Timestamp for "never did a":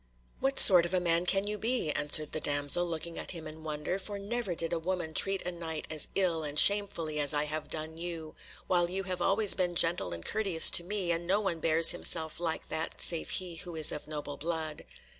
4.17-4.79